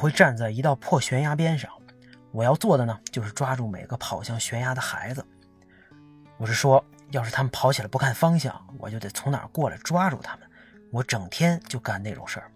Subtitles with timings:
[0.00, 1.70] 会站在一道破悬崖边上，
[2.32, 5.22] 我要做的呢，就是抓住每个跑向悬崖的孩子。
[6.38, 10.48] 我是说，要是他们跑起来不看方向，我就得从哪儿过来抓住他们。
[10.90, 12.50] 我整天就干那种事儿，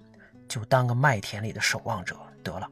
[0.48, 2.66] 就当个麦田里的守望者得了。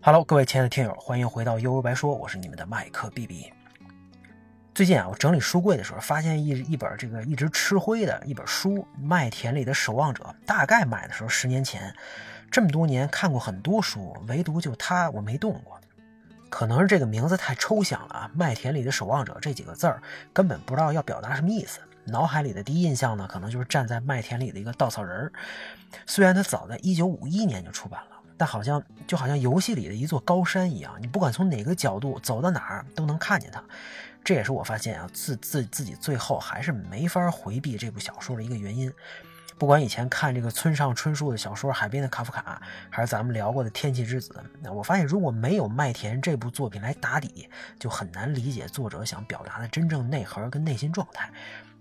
[0.00, 3.52] Hello，各位亲爱的听友，欢迎回到悠悠白说，我是你们的麦克 B B。
[4.74, 10.24] 最近啊，我整理书柜的时候，发现一一本这个一直吃灰的一本书《麦田里的守望者》。
[10.46, 11.94] 大概买的时候十年前，
[12.50, 15.78] 这么多年看过很多书，唯独就它我没动过。
[16.48, 21.78] 可能是这个名字太抽象了啊，《麦田里的守望者》这几个字儿根本不知道要表达什么意思。
[22.04, 25.32] 脑海里的第一印象呢，可能就是站在麦田里的一个稻草人儿。
[26.06, 33.62] 虽然它早在一九五一年就出版了，但好像就好像游戏里的一座高山一样，你不管从哪个角度走到哪儿都能看见它。
[34.24, 38.92] 这也是我发现啊，自自自己最后还是没法回避这部小说的一个原因。
[39.60, 47.46] 不管以前看这个村上春树的小说《海边的卡夫卡》，还是咱们聊过的《天气之子》，我发现如果没有麦田这部作品来打底，
[47.78, 51.30] 就很难理解作者想表达的真正内核跟内心状态。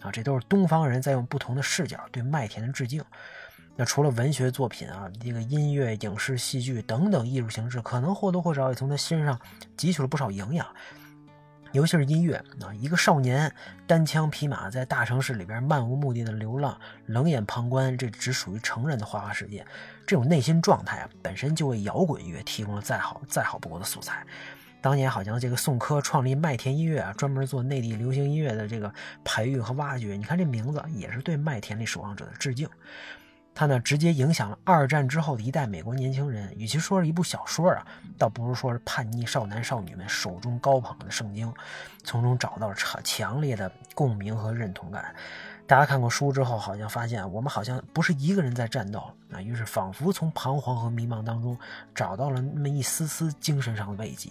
[0.02, 3.02] 啊，这都是东方人在用不同的视角对麦田的致敬。
[3.78, 9.40] 那除了文学作品啊，这个音乐、影视、戏剧等等艺术形式，可能或多或少也从他身上
[9.78, 10.68] 汲取了不少营养。
[11.72, 13.54] 尤其是音乐啊，一个少年
[13.86, 19.66] 单枪匹马在大城市里边漫无目的的流浪，冷眼旁观这只属于成人的花花世界，
[20.08, 24.26] 这种内心状态啊，本身就为摇滚乐提供了再好再好不过的素材。
[24.82, 28.92] 当年好像这个宋柯创立麦田音乐啊，专门做内地流行音乐的这个
[29.24, 32.68] 培育和挖掘，你看这名字也是对麦田里守望者的致敬。
[33.60, 36.50] 它呢，直接影响了二战之后的一代美国年轻人。
[36.58, 37.86] 与其说是一部小说啊，
[38.18, 41.54] 倒不如说是叛逆少男少女们手中高捧的圣经，
[42.06, 45.14] 从中找到了强强烈的共鸣和认同感。
[45.68, 51.60] 大家看过书之后，好像发现我们好像不是一个人在战斗啊，于是仿佛从彷徨和迷茫当中
[51.94, 54.30] 找到了那么一丝丝精神上的慰藉。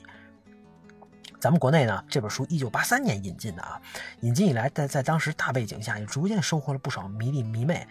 [1.39, 3.79] 咱们国内呢，这本书一九八三年引进的啊，
[4.21, 7.87] 引进以来，在在当时大背景下，也逐渐收获了不少迷弟迷妹。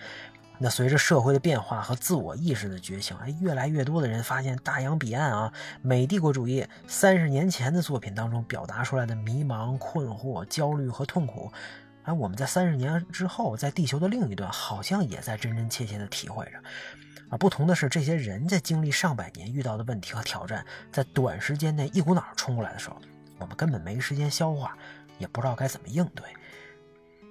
[0.60, 11.52] 那随着社会的变化和自我意识的觉醒，哎，越来越多的人发现大洋彼岸啊，美帝国主义三十年前的作品当中表达出来的迷茫、困惑、焦虑和痛苦，
[12.04, 16.52] 哎，我们在三十年之后，在地球的另一端，好像也在真真切切的体会着。
[17.30, 22.96] 啊，不同的是，这些人在经历上百年遇到的问题和挑战，在短时间内一股脑冲过来的时候，
[23.38, 24.78] 我们根本没时间消化，
[25.20, 26.26] 也不知道该怎么应对。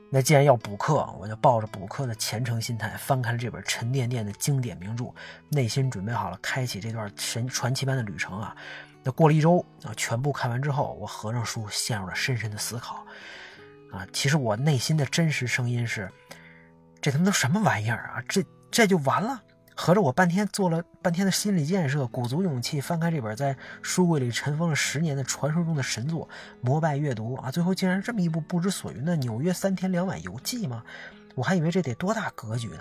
[0.09, 5.13] 那既然要补课，我就抱着补课的虔诚心态，翻开了这本沉甸甸的经典名著，
[5.49, 8.57] 内心准备好了开启这段神传奇般的旅程啊！
[9.03, 13.05] 那过了一周啊，全部看完之后，我合上书，陷入了深深的思考。
[13.93, 16.11] 啊，其实我内心的真实声音是：
[17.01, 18.23] 这他妈都什么玩意儿啊？
[18.29, 19.43] 这这就完了？
[19.79, 26.27] 合着我半天做了半天的心理建设，鼓足勇气翻开这本在书柜里尘封了十年的传说中的神作，
[26.63, 27.51] 膜拜阅读啊！
[27.51, 30.83] 最后竟然这么一部不知所云的《纽约三天两晚游记》吗？
[31.35, 32.81] 我还以为这得多大格局呢。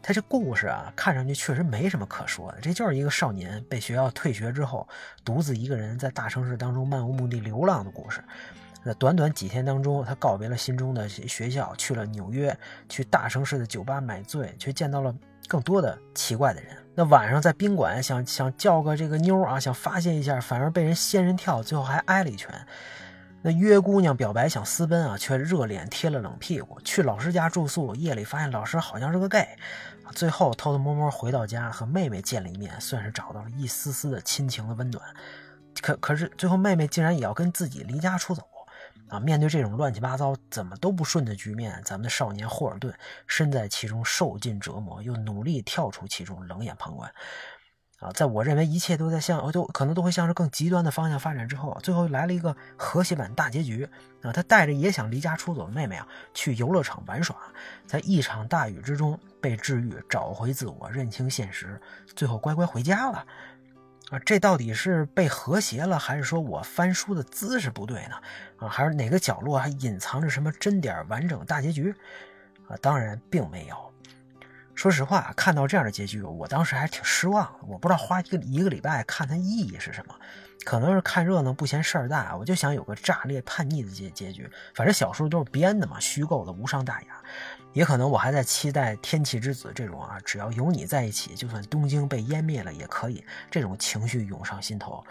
[0.00, 4.88] 他这故事啊，看上去确实没什么可说的，这就是一个少年被学校退学之后，
[5.22, 8.24] 独自一个人在大城市当中漫无目的流浪的故事。
[8.82, 12.58] 那短短几天当中，他告别了心中的学校，去了纽约，
[12.88, 15.14] 去大城市的酒吧买醉，却见到了。
[15.52, 22.50] 更多的奇怪的人，那晚上在宾馆想想叫个这个妞啊，想发泄一下，反而被人仙人跳，最后还挨了一拳。
[23.42, 26.80] 那约姑娘表白想私奔啊，却热脸贴了冷屁股。
[26.80, 29.46] 去老师家住宿，夜里发现老师好像是个 gay，
[30.12, 35.04] 最后偷偷摸摸回到家和妹妹见了一面，算是找到了一丝丝的亲情的温暖。
[35.82, 38.42] 可可是最后妹妹竟然也要跟自己离家出走。
[39.12, 42.94] 啊，面对这种乱七八糟、怎么都不顺的局面，咱们的少年霍尔顿
[43.26, 47.12] 身在其中，受尽折磨，又努力跳出其中，冷眼旁观。
[47.98, 53.86] 啊，在我认为一切都在向都可能都会向着更极端的方向发展之后，最后来了一个和谐版大结局。
[54.22, 57.36] 啊，他带着也想离家出走的妹妹啊，去游乐场玩耍，
[57.86, 61.78] 在一场大雨之中被治愈，找回自我，认清现实，
[62.16, 63.26] 最后乖乖回家了。
[64.12, 68.16] 啊，这到底是被和谐了，还是说我翻书的姿势不对呢？
[68.58, 71.94] 啊，还是哪个角落还隐藏着什么真点完整大结局？
[72.68, 73.91] 啊，当然并没有。
[74.82, 77.48] 说实话，看到这样的结局，我当时还挺失望。
[77.68, 80.14] 我不知道花一个一个礼拜看它意义是什么，
[80.64, 84.50] 可能是看热闹不嫌事儿大，我就想有个炸裂叛逆的结结局。
[84.74, 87.22] 反正小说都是编的嘛，虚构的，无伤大雅。
[87.72, 95.04] 也可能我还在期待《天气之子》这种啊，只要有你在一起，就算东京被湮灭了也可以，这种情绪涌上心头。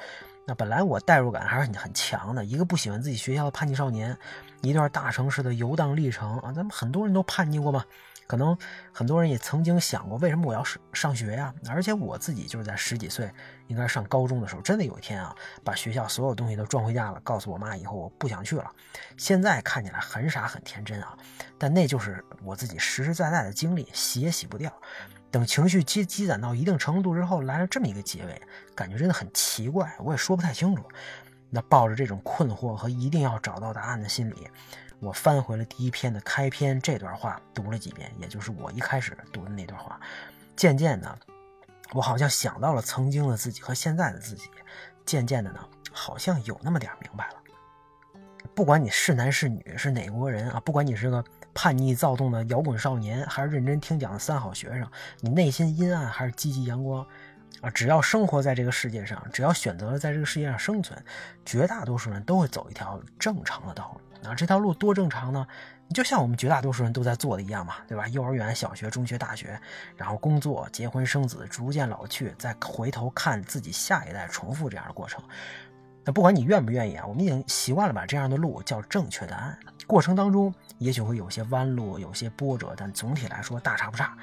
[0.45, 4.17] 那本来我代入感还是很很强的，一个不喜欢自己学校的叛逆少年，
[4.59, 7.85] 一段大城市的游荡历程啊，咱们很多人都叛逆过嘛，
[8.31, 8.57] 可能
[8.93, 11.53] 很多人也曾经想过，为什么我要上上学呀？
[11.67, 13.29] 而且我自己就是在十几岁，
[13.67, 15.35] 应该上高中的时候，真的有一天啊，
[15.65, 18.71] 把学校所有东西都装回家了，告诉我妈以后我不想去了。
[19.17, 21.17] 现在看起来很傻很天真啊，
[21.57, 24.71] 但那就是我自己实实在在的经历，洗也洗不掉。
[25.29, 28.41] 等情绪积积攒到一定程度之后，来了这么一个结尾，
[28.73, 30.85] 感觉真的很奇怪，我也说不太清楚。
[31.49, 34.47] 那抱着这种困惑和一定要找到答案的心理。
[35.01, 39.99] 我翻回了第一篇的开篇这段话，读了几遍，也就是我一开始读的那段话。
[40.55, 41.17] 渐渐的，
[41.91, 44.43] 我好像想到了曾经的自己和现在的自己。
[45.03, 45.59] 渐渐的呢，
[45.91, 47.33] 好像有那么点明白了。
[48.53, 54.87] 不管你是男是女，是哪国人啊，不管你是个叛逆躁动的摇滚少年，还是认真听讲的三好学生，
[55.19, 57.03] 你内心阴暗还是积极阳光
[57.61, 61.03] 啊，只要生活在这个世界上，只要选择了在这个世界上生存，
[61.43, 64.10] 绝大多数人都会走一条正常的道路。
[64.23, 65.45] 那这条路多正常呢？
[65.93, 68.07] 就像我们绝大多数人都在做的一样嘛，对吧？
[68.07, 69.59] 幼儿园、小学、中学、大学，
[69.97, 75.21] 然后工作、结婚、生子，逐渐老去，再回头看自己下一代，重复这样的过程。
[76.05, 79.59] 那不管你愿不愿意啊，我们已经习惯了把这样的路叫正确答案。
[79.85, 84.15] 过程当中也许会有些弯路，有些波折，但总体来说大差不差。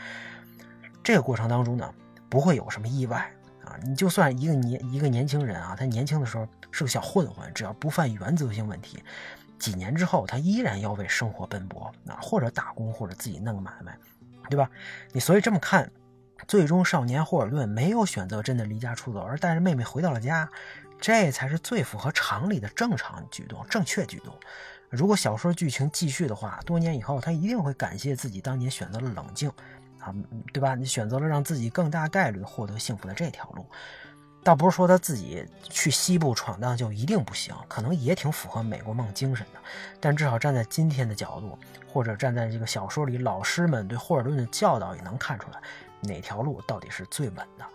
[1.05, 1.93] 这个过程当中呢，
[2.31, 3.31] 不会有什么意外
[3.63, 3.77] 啊。
[3.85, 9.03] 你就算一个年一个年轻人啊，他年轻的时候是个小混混，只要不犯原则性问题。
[9.59, 13.97] 几年之后，他依然要为生活奔波啊，或者打工，或者自己弄个买卖，
[14.49, 14.71] 对吧？
[15.13, 15.91] 你所以这么看，
[16.47, 20.49] 最终少年霍尔顿没有选择真的离家出走，而带着妹妹回到了家，
[21.01, 24.35] 这才是最符合常理的正常举动、正确举动。
[24.91, 29.51] 如果小说剧情继续的话，多年以后他一定会感谢自己当年选择了冷静
[29.99, 30.15] 啊，
[30.53, 30.75] 对吧？
[30.75, 33.67] 你选择了让自己更大概率获得幸福的这条路。
[34.49, 39.61] 倒不是说他自己去西部闯荡就一定不行，可能也挺符合美国梦精神的。
[40.01, 45.61] 但至少站在今天的角度，或者站在这个小说里老师们对霍尔顿的教导，也能看出来
[46.01, 47.67] 哪条路到底是最稳的。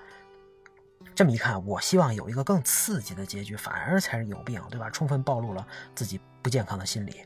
[1.14, 4.90] 这么一看，我希望有一个更刺激的结局，反而才是有病，对吧？
[4.90, 7.18] 充分暴露了自己不健康的心理。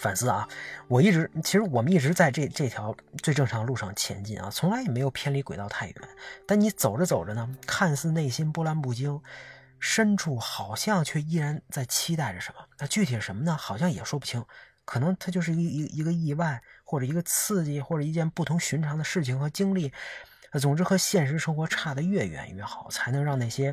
[0.00, 0.48] 反思啊，
[0.88, 5.96] 我一直其实我们一直在这这条最正常的路上前进啊，从来也没有偏离轨道太远。
[6.46, 9.20] 但你走着走着呢，看似内心波澜不惊，
[9.78, 12.64] 深处好像却依然在期待着什么。
[12.78, 13.54] 那具体什么呢？
[13.54, 14.42] 好像也说不清。
[14.86, 19.92] 可能它就是一一一个意外，或者一个刺激，或者一件不同寻常的事情和经历。
[20.58, 23.72] 总之和现实生活差得越远越好，才能让那些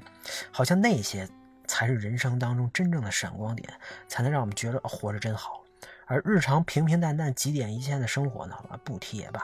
[0.51, 1.25] 好像那些
[1.65, 3.74] 才是人生当中真正的闪光点，
[4.09, 5.56] 才能让我们觉得活着真好。
[6.07, 8.56] 而日常平平淡淡、几点一线的生活呢？
[8.83, 9.44] 不提也罢。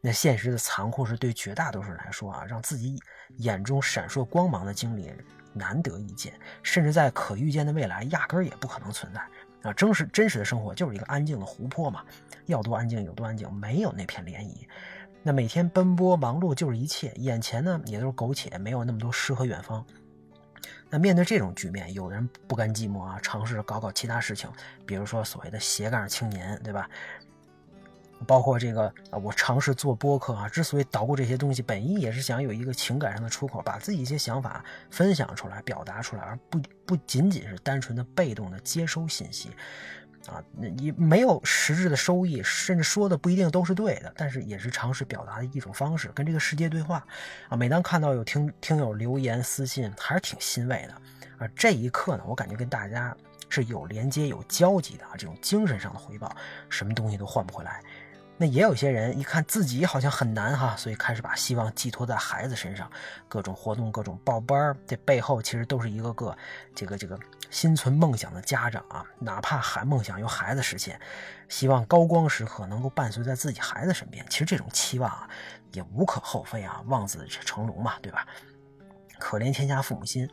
[0.00, 2.98] 那现实的残酷是对绝大多数人来说啊，让自己
[3.38, 5.12] 眼中闪烁光芒的经历
[5.52, 6.32] 难得一见，
[6.62, 9.20] 甚至在可预见的未来压根儿也不可能存在
[9.68, 9.72] 啊！
[9.74, 12.04] 真实真实的生活就是一个安静的湖泊嘛，
[12.46, 14.66] 要多安静有多安静，没有那片涟漪。
[15.22, 19.84] 那每天奔波忙碌就是一切，眼前呢也都是苟且，没有那么多诗和远方。
[20.92, 24.50] 那面对这种局面，有的人不甘寂寞啊，尝试着搞搞其他事情，
[24.84, 26.86] 比如说所谓的斜杠青年，对吧？
[28.26, 39.50] 包括这个啊，我尝试做播客啊，之所以捣鼓这些东西，本意也是想有一个情感上的出口，把自己一些想法分享出来、表达出来，而不不仅仅是单纯的被动的接收信息。
[40.26, 47.04] 啊，你没有实质的收益，甚至说的不一定都是对的，但是也是尝试表达的一种方式，跟这个世界对话。
[47.48, 51.44] 啊，每当看到有听听友留言私信，还是挺欣慰的。
[51.44, 53.16] 啊，这一刻呢，我感觉跟大家
[53.48, 56.34] 是有连接、有交集的啊，这种精神上的回报，
[56.68, 57.82] 什么东西都换不回来。
[58.42, 62.90] 那也有些人一看自己好像很难哈，所以开始把希望寄托在孩子身上，
[63.28, 66.36] 各种活动、各种报班这背后其实都是一个个
[66.74, 67.16] 这个这个
[67.50, 71.00] 心存梦想的家长啊，哪怕喊梦想由孩子实现，
[71.48, 74.26] 希望高光时刻能够伴随在自己孩子身边。
[74.28, 75.30] 其实这种期望啊，
[75.70, 78.26] 也无可厚非啊，望子成龙嘛，对吧？
[79.20, 80.28] 可怜天下父母心。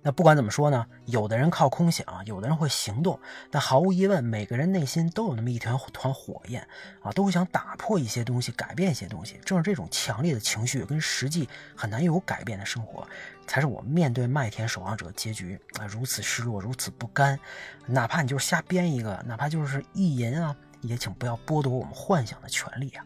[0.00, 3.18] 那不管怎么说呢，有的人靠空想，有的人会行动。
[3.50, 6.66] 那毫无疑问，每个人内心都有那么一团团火焰
[7.02, 9.40] 啊，都会想打破一些东西，改变一些东西。
[9.44, 13.06] 正是这种强烈的情绪跟实际很难有改变的生活，
[13.46, 17.38] 才是我们面对麦田守望者结局啊如此失落，如此不甘。
[17.84, 23.04] 哪怕你就是瞎编一个，哪怕就是意淫啊，也请不要剥夺我们幻想的权利啊。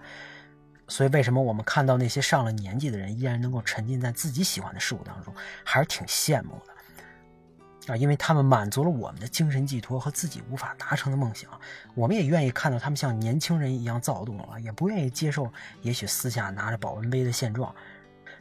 [0.88, 5.34] 所以，为什么我们看到那些上了年纪的人依然能够沉浸在自己喜欢的事物当中，
[5.64, 6.72] 还是挺羡慕的。
[7.88, 11.50] 啊，因为他们满足了我们的精神寄托和自己无法达成的梦想，
[11.94, 17.74] 我们也愿意看到他们像年轻人一样躁动了，也不愿意接受也许私下拿着保温杯的现状。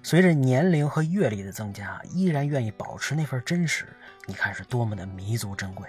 [0.03, 3.85] 随着年龄和阅历的增加，依然愿意保持那份真实，
[4.27, 5.87] 你看是多么的弥足珍贵。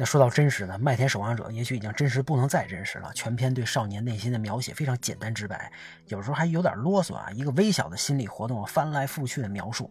[0.00, 3.10] 那说到真实呢，《麦田守望者》也许已经真实不能再真实了。
[3.14, 5.72] 全篇对少年内心的描写非常简单直白，
[6.06, 9.90] 有时候还有点啰嗦啊，一个微小的心理活动翻来覆去的描述，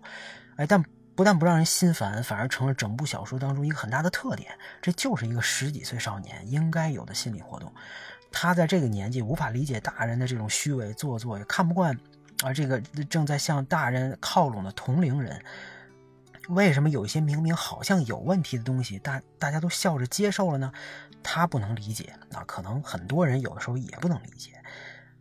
[0.55, 0.81] 哎，但
[1.17, 4.55] 不但不让人心烦，反而成了整部小说当中一个很大的特点。
[4.79, 7.73] 这就是一个十几岁少年应该有的心理活动。
[8.31, 11.97] 他在这个年纪无法理解大人的这种虚伪做作，也看不惯
[12.43, 15.43] 啊这个正在向大人靠拢的同龄人。
[16.49, 20.71] 为什么有一些明明好像有问题的东西，大大家都笑着接受了呢？
[21.23, 24.51] 他不能理解啊，可能很多人有的时候也不能理解。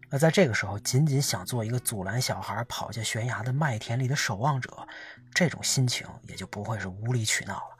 [0.08, 4.86] 那在这个时候，仅仅想做一个阻拦小孩跑下悬崖的麦田里的守望者，
[5.34, 7.76] 这种心情也就不会是无理取闹了。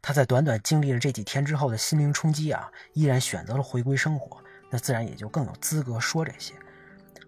[0.00, 6.54] 他在短短经历了这几天之后的心灵冲击啊，依然选择了回归生活，那自然也就更有资格说这些。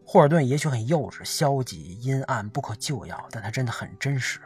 [0.07, 4.41] 霍尔顿也许很幼稚、消极、阴暗、不可救药，但他真的很真实。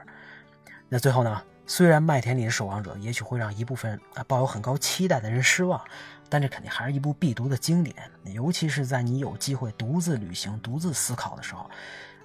[0.88, 1.42] 那最后呢？
[1.68, 5.85] 虽然麦田里的守望者也许会让一部分啊抱有很高期待的人失望，
[6.28, 7.97] 但这肯定还是一部必读的经典。
[8.25, 11.71] 尤其是在你有机会独自旅行、独自思考的时候，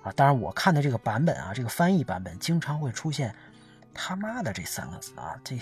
[0.04, 3.36] 啊，当然我看的这个版本啊，这个翻译版本经常会出现
[3.94, 5.58] “他妈的”这三个字啊，这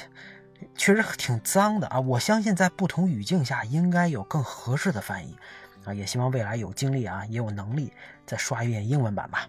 [0.75, 1.99] 确实挺脏的啊。
[1.99, 5.37] 我相信在不同语境下应该有更合适的翻译
[5.85, 5.93] 啊。
[5.93, 7.93] 也希望未来有精力啊，也有能力
[8.25, 9.47] 再刷一遍英文版吧。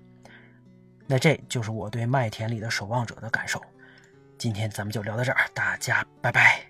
[1.07, 3.61] 那这就是我对麦田里的守望者的感受。
[4.39, 6.70] 今天咱们就聊到这儿，大家拜拜。